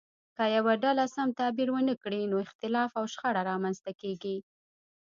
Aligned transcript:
که 0.35 0.43
یوه 0.55 0.73
ډله 0.83 1.05
سم 1.15 1.27
تعبیر 1.39 1.69
ونه 1.71 1.93
کړي 2.03 2.21
نو 2.31 2.35
اختلاف 2.45 2.89
او 2.99 3.05
شخړه 3.13 3.41
رامنځته 3.51 3.91
کیږي. 4.01 4.37